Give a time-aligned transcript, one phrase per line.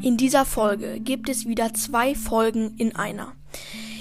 [0.00, 3.32] In dieser Folge gibt es wieder zwei Folgen in einer,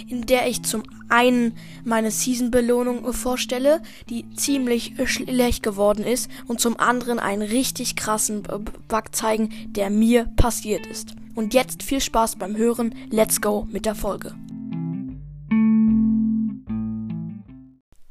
[0.08, 1.54] in der ich zum einen
[1.85, 9.04] meine Season-Belohnung vorstelle, die ziemlich schlecht geworden ist, und zum anderen einen richtig krassen Bug
[9.15, 11.15] zeigen, der mir passiert ist.
[11.33, 12.94] Und jetzt viel Spaß beim Hören.
[13.09, 14.36] Let's go mit der Folge.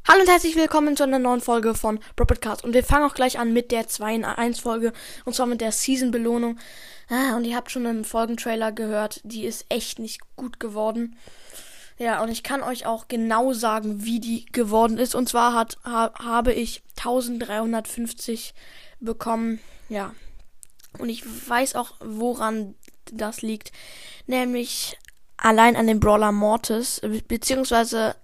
[0.09, 1.98] Hallo und herzlich willkommen zu einer neuen Folge von
[2.41, 2.62] Cast.
[2.62, 4.93] Und wir fangen auch gleich an mit der 2 in 1 Folge.
[5.25, 6.61] Und zwar mit der Season-Belohnung.
[7.08, 9.21] Ah, und ihr habt schon einen Folgentrailer gehört.
[9.25, 11.16] Die ist echt nicht gut geworden.
[11.99, 15.16] Ja, und ich kann euch auch genau sagen, wie die geworden ist.
[15.16, 18.54] Und zwar hat, ha, habe ich 1350
[19.00, 19.58] bekommen.
[19.88, 20.14] Ja.
[20.99, 22.77] Und ich weiß auch, woran
[23.11, 23.72] das liegt.
[24.29, 24.96] Nämlich
[25.36, 28.14] allein an dem Brawler Mortis, beziehungsweise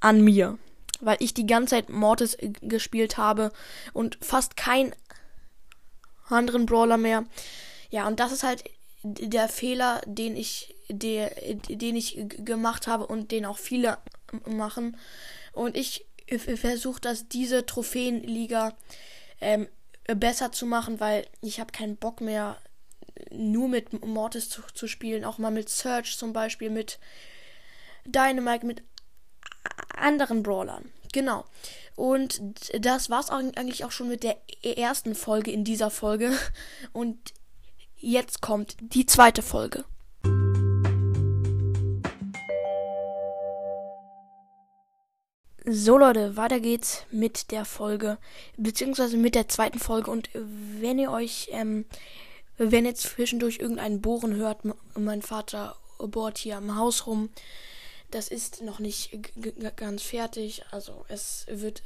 [0.00, 0.56] an mir
[1.00, 3.52] weil ich die ganze Zeit Mortis gespielt habe
[3.92, 4.94] und fast kein
[6.28, 7.24] anderen Brawler mehr.
[7.90, 8.64] Ja, und das ist halt
[9.02, 11.30] der Fehler, den ich, der,
[11.68, 13.98] den ich gemacht habe und den auch viele
[14.46, 14.96] machen.
[15.52, 16.06] Und ich
[16.38, 18.76] versuche, dass diese Trophäenliga
[19.40, 19.68] ähm,
[20.04, 22.58] besser zu machen, weil ich habe keinen Bock mehr,
[23.30, 26.98] nur mit Mortis zu, zu spielen, auch mal mit Search zum Beispiel, mit
[28.06, 28.82] Dynamite, mit
[29.94, 30.90] anderen Brawlern.
[31.12, 31.44] Genau.
[31.96, 32.40] Und
[32.78, 36.32] das war's eigentlich auch schon mit der ersten Folge in dieser Folge.
[36.92, 37.18] Und
[37.98, 39.84] jetzt kommt die zweite Folge.
[45.66, 48.18] So Leute, weiter geht's mit der Folge,
[48.56, 50.10] beziehungsweise mit der zweiten Folge.
[50.10, 51.84] Und wenn ihr euch, ähm,
[52.56, 54.62] wenn ihr zwischendurch irgendeinen Bohren hört,
[54.94, 57.28] mein Vater bohrt hier am Haus rum,
[58.10, 59.18] das ist noch nicht
[59.76, 60.64] ganz fertig.
[60.70, 61.82] Also es wird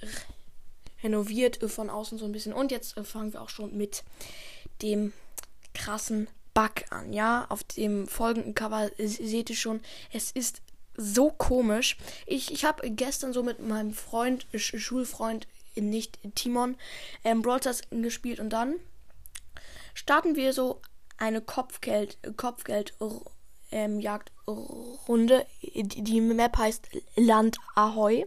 [1.03, 2.53] renoviert von außen so ein bisschen.
[2.53, 4.03] Und jetzt äh, fangen wir auch schon mit
[4.83, 5.13] dem
[5.75, 7.13] krassen Bug an.
[7.13, 9.81] Ja, auf dem folgenden Cover seht ihr schon,
[10.13, 10.63] es ist
[10.97, 11.97] so komisch.
[12.27, 16.77] Ich, ich habe gestern so mit meinem Freund, Sch Schulfreund, nicht Timon,
[17.25, 17.61] ähm, Brawl
[17.91, 18.77] gespielt und dann
[19.93, 20.81] starten wir so
[21.17, 22.95] eine Kopfgeld, Kopfgeld
[23.75, 25.47] ähm, Jagdrunde.
[25.63, 28.27] Die Map heißt Land Ahoy.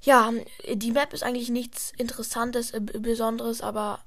[0.00, 0.32] Ja,
[0.72, 4.02] die Map ist eigentlich nichts Interessantes, äh, Besonderes, aber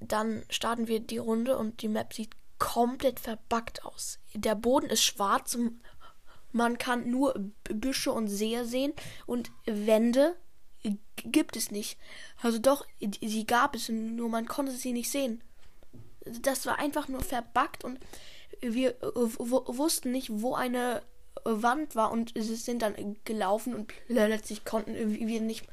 [0.00, 4.18] dann starten wir die Runde und die Map sieht komplett verbuggt aus.
[4.34, 5.58] Der Boden ist schwarz,
[6.52, 8.94] man kann nur Büsche und Seen sehen
[9.26, 10.34] und Wände
[11.16, 11.98] gibt es nicht.
[12.42, 12.86] Also doch,
[13.20, 15.42] sie gab es, nur man konnte sie nicht sehen.
[16.24, 17.98] Das war einfach nur verbuggt und
[18.60, 21.02] wir äh, wussten nicht, wo eine
[21.44, 24.94] Wand war und sie sind dann gelaufen und plötzlich konnten
[25.26, 25.66] wir nicht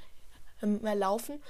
[0.62, 1.42] mehr laufen,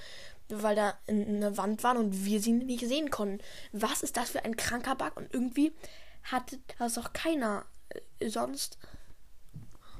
[0.49, 3.43] weil da eine Wand war und wir sie nicht sehen konnten.
[3.71, 5.17] Was ist das für ein kranker Bug?
[5.17, 5.71] Und irgendwie
[6.23, 7.65] hatte das auch keiner
[8.19, 8.77] äh, sonst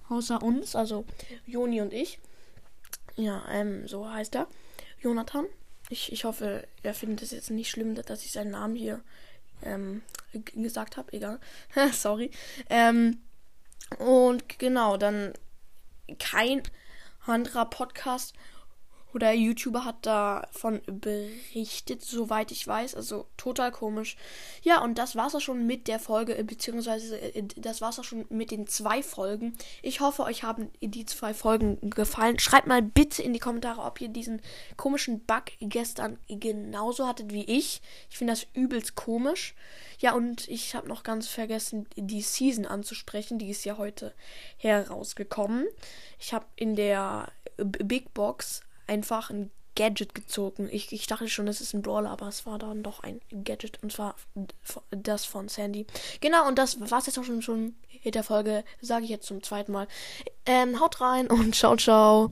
[0.09, 1.05] außer uns, also
[1.45, 2.19] Joni und ich.
[3.15, 4.47] Ja, ähm, so heißt er.
[5.01, 5.45] Jonathan.
[5.89, 9.01] Ich, ich hoffe, er findet es jetzt nicht schlimm, dass ich seinen Namen hier
[9.63, 10.01] ähm,
[10.45, 11.13] gesagt habe.
[11.13, 11.39] Egal.
[11.91, 12.31] Sorry.
[12.69, 13.19] Ähm,
[13.99, 15.33] und genau, dann
[16.19, 16.63] kein
[17.25, 18.33] anderer Podcast
[19.17, 22.93] oder YouTuber hat davon berichtet, soweit ich weiß.
[22.93, 24.15] Also total komisch.
[24.61, 28.03] Ja, und das war's auch schon mit der Folge, äh, beziehungsweise äh, das war's auch
[28.03, 29.57] schon mit den zwei Folgen.
[29.81, 32.37] Ich hoffe, euch haben die zwei Folgen gefallen.
[32.37, 34.39] Schreibt mal bitte in die Kommentare, ob ihr diesen
[34.75, 37.81] komischen Bug gestern genauso hattet wie ich.
[38.11, 39.55] Ich finde das übelst komisch.
[39.97, 43.39] Ja, und ich habe noch ganz vergessen, die Season anzusprechen.
[43.39, 44.13] Die ist ja heute
[44.57, 45.65] herausgekommen.
[46.19, 50.67] Ich habe in der Big Box einfach ein Gadget gezogen.
[50.71, 53.81] Ich, ich dachte schon, es ist ein Brawler, aber es war dann doch ein Gadget.
[53.83, 54.15] Und zwar
[54.89, 55.85] das von Sandy.
[56.19, 58.63] Genau, und das war es jetzt auch schon, schon in der Folge.
[58.81, 59.87] Sage ich jetzt zum zweiten Mal.
[60.45, 62.29] Ähm, haut rein und ciao, ciao.